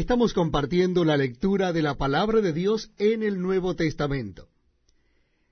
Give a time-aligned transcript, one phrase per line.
[0.00, 4.48] Estamos compartiendo la lectura de la palabra de Dios en el Nuevo Testamento.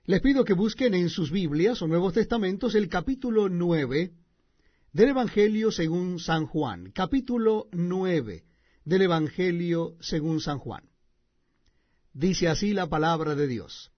[0.05, 4.11] Les pido que busquen en sus Biblias o Nuevos Testamentos el capítulo 9
[4.91, 6.89] del Evangelio según San Juan.
[6.89, 8.43] Capítulo 9
[8.85, 10.89] del Evangelio según San Juan.
[12.11, 13.91] Dice así la palabra de Dios.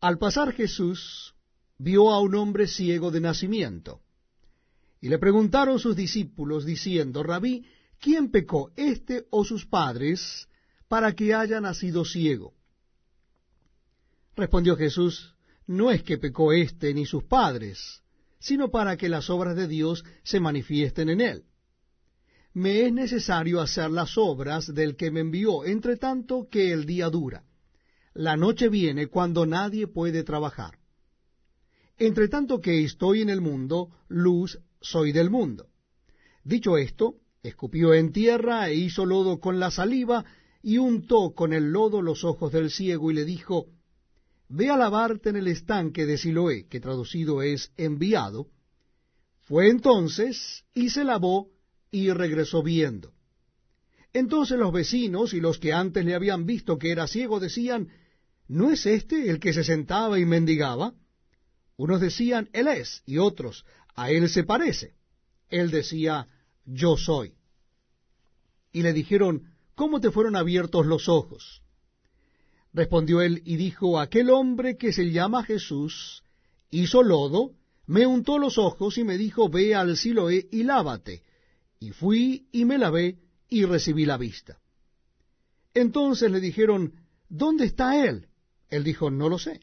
[0.00, 1.36] Al pasar Jesús
[1.78, 4.00] vio a un hombre ciego de nacimiento.
[5.00, 7.64] Y le preguntaron sus discípulos diciendo, Rabí,
[8.00, 10.48] ¿quién pecó, este o sus padres,
[10.88, 12.54] para que haya nacido ciego?
[14.36, 15.34] Respondió Jesús,
[15.66, 18.02] no es que pecó éste ni sus padres,
[18.38, 21.44] sino para que las obras de Dios se manifiesten en él.
[22.54, 27.08] Me es necesario hacer las obras del que me envió, entre tanto que el día
[27.10, 27.44] dura.
[28.14, 30.78] La noche viene cuando nadie puede trabajar.
[31.98, 35.68] Entre tanto que estoy en el mundo, luz soy del mundo.
[36.44, 40.24] Dicho esto, escupió en tierra e hizo lodo con la saliva
[40.62, 43.66] y untó con el lodo los ojos del ciego y le dijo,
[44.48, 48.48] Ve a lavarte en el estanque de Siloé, que traducido es enviado.
[49.42, 51.50] Fue entonces y se lavó
[51.90, 53.12] y regresó viendo.
[54.12, 57.88] Entonces los vecinos y los que antes le habían visto que era ciego decían,
[58.46, 60.94] ¿no es este el que se sentaba y mendigaba?
[61.76, 64.94] Unos decían, Él es, y otros, a Él se parece.
[65.50, 66.26] Él decía,
[66.70, 67.32] Yo soy
[68.72, 71.62] y le dijeron, ¿cómo te fueron abiertos los ojos?
[72.74, 76.22] Respondió él y dijo, aquel hombre que se llama Jesús
[76.70, 77.54] hizo lodo,
[77.86, 81.22] me untó los ojos y me dijo, ve al Siloé y lávate.
[81.80, 83.16] Y fui y me lavé
[83.48, 84.58] y recibí la vista.
[85.72, 86.92] Entonces le dijeron,
[87.30, 88.28] ¿dónde está él?
[88.68, 89.60] Él dijo, no lo sé.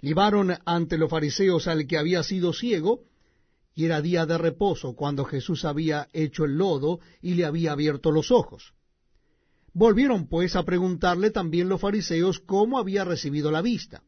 [0.00, 3.04] Libaron ante los fariseos al que había sido ciego,
[3.78, 8.10] y era día de reposo cuando Jesús había hecho el lodo y le había abierto
[8.10, 8.74] los ojos.
[9.72, 14.02] Volvieron pues a preguntarle también los fariseos cómo había recibido la vista.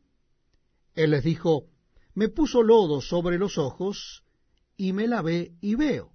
[0.96, 1.68] Él les dijo,
[2.14, 4.24] me puso lodo sobre los ojos
[4.76, 6.10] y me lavé y veo.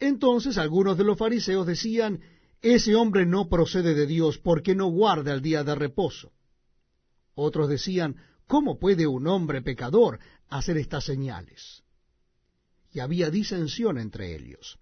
[0.00, 2.22] Entonces algunos de los fariseos decían,
[2.60, 6.32] ese hombre no procede de Dios porque no guarda el día de reposo.
[7.36, 8.16] Otros decían,
[8.48, 10.18] ¿cómo puede un hombre pecador
[10.48, 11.85] hacer estas señales?
[12.96, 14.78] Y había disensión entre ellos.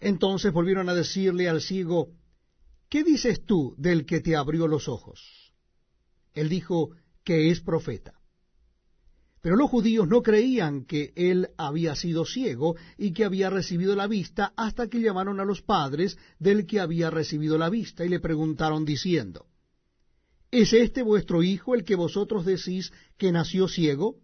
[0.00, 2.14] Entonces volvieron a decirle al ciego,
[2.88, 5.52] ¿qué dices tú del que te abrió los ojos?
[6.32, 6.92] Él dijo
[7.24, 8.14] que es profeta.
[9.42, 14.06] Pero los judíos no creían que él había sido ciego y que había recibido la
[14.06, 18.18] vista hasta que llamaron a los padres del que había recibido la vista y le
[18.18, 19.44] preguntaron diciendo,
[20.50, 24.16] ¿Es este vuestro hijo el que vosotros decís que nació ciego?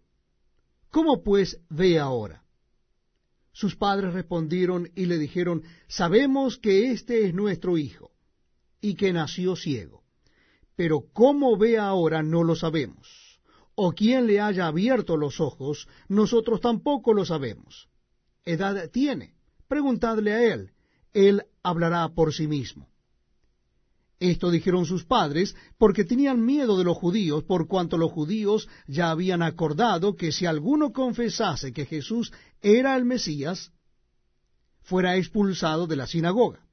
[0.93, 2.45] ¿Cómo pues ve ahora?
[3.51, 8.11] Sus padres respondieron y le dijeron, sabemos que este es nuestro hijo,
[8.79, 10.03] y que nació ciego.
[10.77, 13.41] Pero cómo ve ahora no lo sabemos.
[13.75, 17.89] O quién le haya abierto los ojos, nosotros tampoco lo sabemos.
[18.45, 19.35] ¿Edad tiene?
[19.69, 20.73] Preguntadle a él.
[21.15, 22.92] Él hablará por sí mismo.
[24.23, 29.11] Esto dijeron sus padres porque tenían miedo de los judíos, por cuanto los judíos ya
[29.11, 33.73] habían acordado que si alguno confesase que Jesús era el Mesías,
[34.83, 36.65] fuera expulsado de la sinagoga.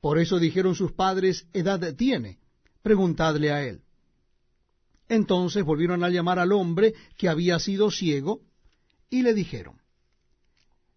[0.00, 2.38] Por eso dijeron sus padres, edad tiene,
[2.80, 3.82] preguntadle a él.
[5.10, 8.40] Entonces volvieron a llamar al hombre que había sido ciego,
[9.10, 9.78] y le dijeron,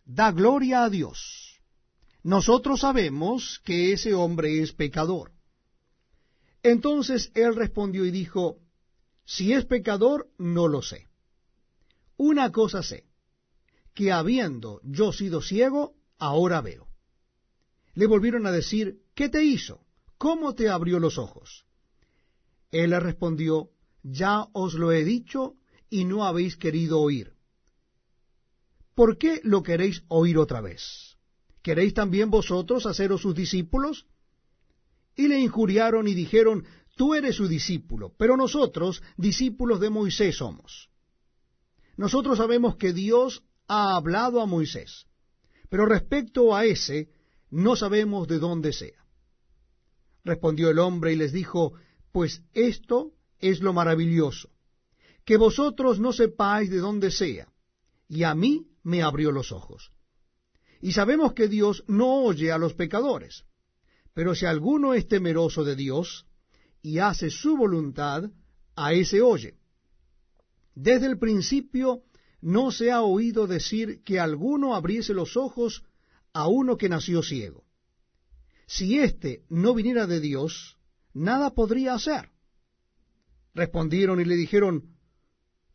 [0.05, 1.59] Da gloria a Dios.
[2.23, 5.33] Nosotros sabemos que ese hombre es pecador.
[6.63, 8.59] Entonces él respondió y dijo,
[9.25, 11.07] si es pecador, no lo sé.
[12.17, 13.05] Una cosa sé,
[13.93, 16.87] que habiendo yo sido ciego, ahora veo.
[17.93, 19.85] Le volvieron a decir, ¿qué te hizo?
[20.17, 21.65] ¿Cómo te abrió los ojos?
[22.71, 23.71] Él le respondió,
[24.03, 25.55] ya os lo he dicho
[25.89, 27.33] y no habéis querido oír.
[28.95, 31.17] ¿Por qué lo queréis oír otra vez?
[31.61, 34.07] ¿Queréis también vosotros haceros sus discípulos?
[35.19, 36.63] Y le injuriaron y dijeron,
[36.95, 40.89] tú eres su discípulo, pero nosotros discípulos de Moisés somos.
[41.97, 45.07] Nosotros sabemos que Dios ha hablado a Moisés,
[45.67, 47.09] pero respecto a ese
[47.49, 49.05] no sabemos de dónde sea.
[50.23, 51.73] Respondió el hombre y les dijo,
[52.13, 54.49] pues esto es lo maravilloso,
[55.25, 57.51] que vosotros no sepáis de dónde sea,
[58.07, 59.91] y a mí me abrió los ojos.
[60.79, 63.43] Y sabemos que Dios no oye a los pecadores
[64.13, 66.25] pero si alguno es temeroso de Dios
[66.81, 68.29] y hace su voluntad,
[68.75, 69.57] a ese oye.
[70.75, 72.03] Desde el principio
[72.41, 75.83] no se ha oído decir que alguno abriese los ojos
[76.33, 77.65] a uno que nació ciego.
[78.67, 80.77] Si éste no viniera de Dios,
[81.13, 82.29] nada podría hacer.
[83.53, 84.95] Respondieron y le dijeron,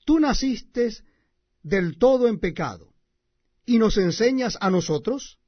[0.07, 0.91] Tú naciste
[1.63, 2.93] del todo en pecado,
[3.67, 5.39] y nos enseñas a nosotros,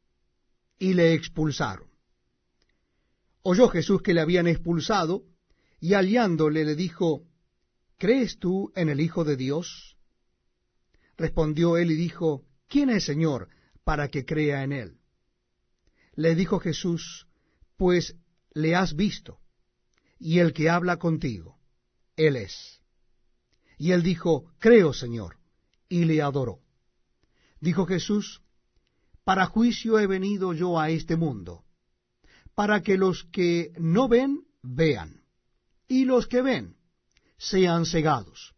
[0.78, 1.88] y le expulsaron.
[3.48, 5.22] Oyó Jesús que le habían expulsado,
[5.78, 7.28] y aliándole le dijo,
[7.96, 9.96] ¿Crees tú en el Hijo de Dios?
[11.16, 13.48] Respondió él y dijo, ¿quién es Señor
[13.84, 14.98] para que crea en él?
[16.16, 17.28] Le dijo Jesús,
[17.76, 18.16] pues
[18.52, 19.38] le has visto,
[20.18, 21.56] y el que habla contigo,
[22.16, 22.82] él es.
[23.78, 25.36] Y él dijo, creo, Señor,
[25.88, 26.62] y le adoró.
[27.60, 28.42] Dijo Jesús,
[29.22, 31.65] para juicio he venido yo a este mundo,
[32.56, 35.22] para que los que no ven, vean,
[35.86, 36.76] y los que ven,
[37.36, 38.54] sean cegados.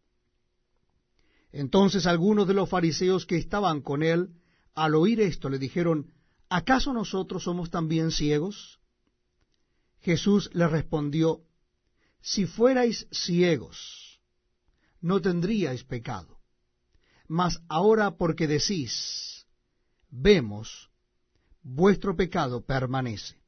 [1.51, 4.29] Entonces algunos de los fariseos que estaban con él,
[4.73, 6.13] al oír esto, le dijeron,
[6.47, 8.79] ¿acaso nosotros somos también ciegos?
[9.99, 11.41] Jesús le respondió,
[12.21, 14.21] Si fuerais ciegos,
[15.01, 16.39] no tendríais pecado.
[17.27, 19.45] Mas ahora porque decís,
[20.09, 20.89] vemos,
[21.63, 23.38] vuestro pecado permanece.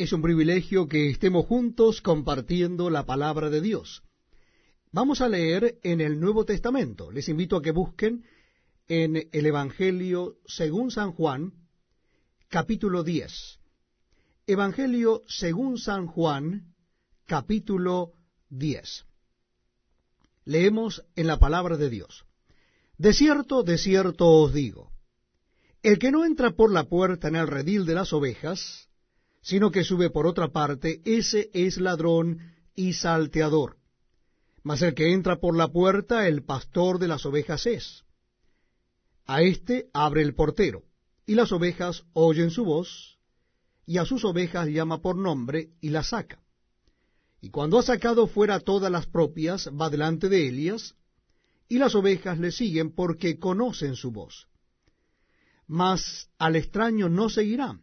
[0.00, 4.02] Es un privilegio que estemos juntos compartiendo la palabra de Dios.
[4.92, 7.10] Vamos a leer en el Nuevo Testamento.
[7.12, 8.24] Les invito a que busquen
[8.88, 11.52] en el Evangelio según San Juan,
[12.48, 13.58] capítulo 10.
[14.46, 16.72] Evangelio según San Juan,
[17.26, 18.14] capítulo
[18.48, 19.04] 10.
[20.46, 22.24] Leemos en la palabra de Dios.
[22.96, 24.92] De cierto, de cierto os digo,
[25.82, 28.89] el que no entra por la puerta en el redil de las ovejas,
[29.40, 32.40] sino que sube por otra parte, ese es ladrón
[32.74, 33.76] y salteador.
[34.62, 38.04] Mas el que entra por la puerta, el pastor de las ovejas es.
[39.26, 40.84] A éste abre el portero,
[41.26, 43.18] y las ovejas oyen su voz,
[43.86, 46.42] y a sus ovejas llama por nombre y las saca.
[47.40, 50.94] Y cuando ha sacado fuera todas las propias, va delante de Elias,
[51.68, 54.48] y las ovejas le siguen porque conocen su voz.
[55.66, 57.82] Mas al extraño no seguirán,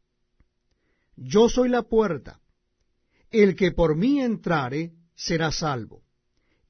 [1.23, 2.39] Yo soy la puerta.
[3.29, 6.01] El que por mí entrare será salvo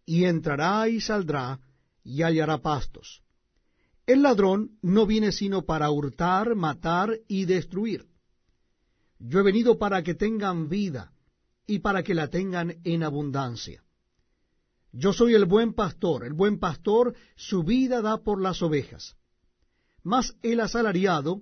[0.06, 1.62] y entrará y saldrá
[2.04, 3.24] y hallará pastos.
[4.06, 8.08] El ladrón no viene sino para hurtar, matar y destruir.
[9.20, 11.14] Yo he venido para que tengan vida
[11.66, 13.82] y para que la tengan en abundancia.
[14.92, 19.16] Yo soy el buen pastor, el buen pastor su vida da por las ovejas.
[20.04, 21.42] Mas el asalariado,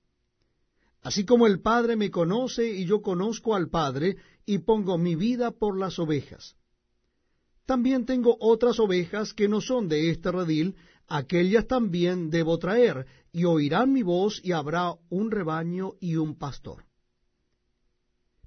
[1.01, 5.51] Así como el Padre me conoce y yo conozco al Padre, y pongo mi vida
[5.51, 6.55] por las ovejas.
[7.65, 10.75] También tengo otras ovejas que no son de este redil,
[11.07, 16.85] aquellas también debo traer, y oirán mi voz, y habrá un rebaño y un pastor.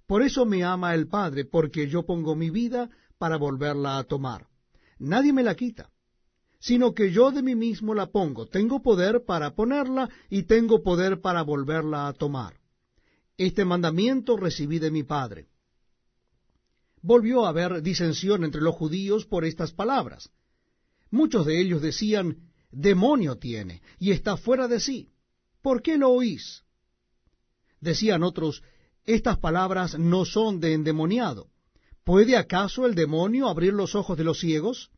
[0.07, 4.49] Por eso me ama el Padre, porque yo pongo mi vida para volverla a tomar.
[4.99, 5.91] Nadie me la quita,
[6.65, 8.47] sino que yo de mí mismo la pongo.
[8.47, 12.55] Tengo poder para ponerla y tengo poder para volverla a tomar.
[13.37, 15.49] Este mandamiento recibí de mi Padre.
[17.03, 20.31] Volvió a haber disensión entre los judíos por estas palabras.
[21.11, 22.39] Muchos de ellos decían,
[22.71, 25.11] demonio tiene y está fuera de sí.
[25.61, 26.63] ¿Por qué lo oís?
[27.79, 28.63] Decían otros,
[29.05, 31.51] estas palabras no son de endemoniado.
[32.05, 34.91] ¿Puede acaso el demonio abrir los ojos de los ciegos?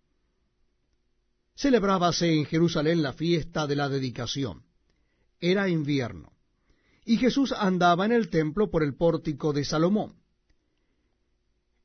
[1.66, 4.62] Celebrábase en Jerusalén la fiesta de la dedicación.
[5.40, 6.30] Era invierno.
[7.04, 10.14] Y Jesús andaba en el templo por el pórtico de Salomón.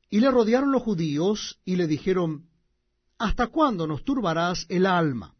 [0.08, 2.48] Y le rodearon los judíos y le dijeron,
[3.18, 5.34] ¿Hasta cuándo nos turbarás el alma?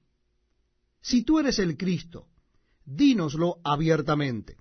[1.01, 2.27] Si tú eres el Cristo,
[2.85, 4.57] dínoslo abiertamente.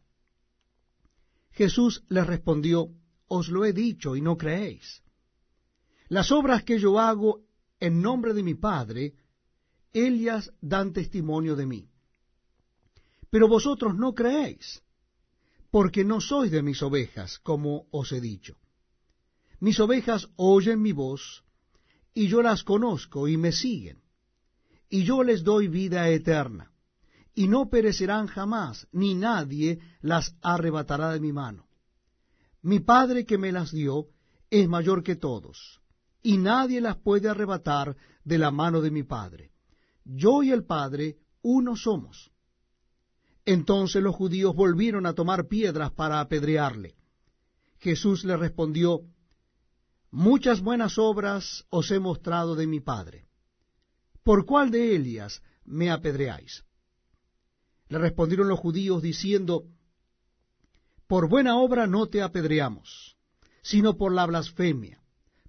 [1.53, 2.89] Jesús les respondió,
[3.27, 5.01] os lo he dicho y no creéis.
[6.07, 7.41] Las obras que yo hago
[7.79, 9.15] en nombre de mi Padre,
[9.93, 11.89] ellas dan testimonio de mí.
[13.29, 14.81] Pero vosotros no creéis,
[15.69, 18.57] porque no sois de mis ovejas, como os he dicho.
[19.59, 21.43] Mis ovejas oyen mi voz,
[22.13, 24.01] y yo las conozco y me siguen,
[24.89, 26.71] y yo les doy vida eterna,
[27.33, 31.67] y no perecerán jamás, ni nadie las arrebatará de mi mano.
[32.61, 34.07] Mi Padre que me las dio
[34.49, 35.81] es mayor que todos,
[36.21, 37.95] y nadie las puede arrebatar
[38.25, 39.50] de la mano de mi Padre.
[40.03, 42.31] Yo y el Padre uno somos.
[43.45, 46.95] Entonces los judíos volvieron a tomar piedras para apedrearle.
[47.79, 49.01] Jesús le respondió,
[50.11, 53.27] Muchas buenas obras os he mostrado de mi Padre.
[54.23, 56.63] ¿Por cuál de ellas me apedreáis?
[57.87, 59.65] Le respondieron los judíos diciendo,
[61.07, 63.17] por buena obra no te apedreamos,
[63.61, 65.01] sino por la blasfemia,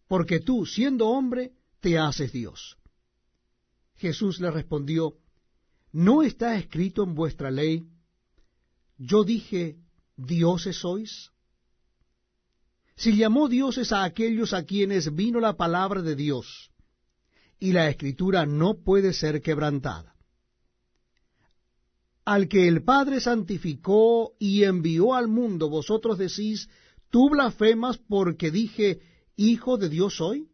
[0.08, 2.78] porque tú, siendo hombre, te haces Dios.
[3.96, 5.14] Jesús le respondió,
[5.92, 7.84] ¿no está escrito en vuestra ley,
[8.98, 9.76] yo dije,
[10.16, 11.30] dioses sois?
[12.96, 16.70] Si llamó dioses a aquellos a quienes vino la palabra de Dios,
[17.58, 20.12] y la escritura no puede ser quebrantada
[22.24, 26.68] al que el Padre santificó y envió al mundo, vosotros decís,
[27.10, 29.00] ¿tú blasfemas porque dije,
[29.36, 30.48] Hijo de Dios soy?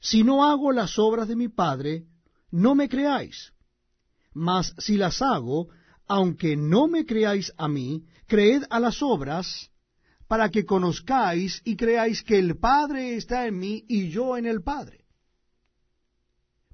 [0.00, 2.06] Si no hago las obras de mi Padre,
[2.50, 3.52] no me creáis.
[4.32, 5.68] Mas si las hago,
[6.06, 9.70] aunque no me creáis a mí, creed a las obras,
[10.26, 14.62] para que conozcáis y creáis que el Padre está en mí y yo en el
[14.62, 15.00] Padre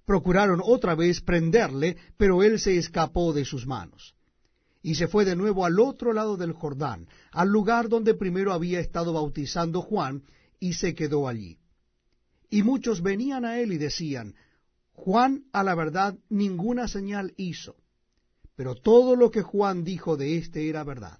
[0.06, 4.14] procuraron otra vez prenderle, pero él se escapó de sus manos.
[4.80, 8.78] Y se fue de nuevo al otro lado del Jordán, al lugar donde primero había
[8.78, 10.22] estado bautizando Juan,
[10.60, 11.58] y se quedó allí.
[12.50, 14.34] Y muchos venían a él y decían,
[14.92, 17.76] Juan a la verdad ninguna señal hizo,
[18.54, 21.18] pero todo lo que Juan dijo de éste era verdad.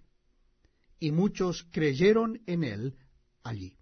[0.99, 2.97] Y muchos creyeron en él
[3.43, 3.77] allí.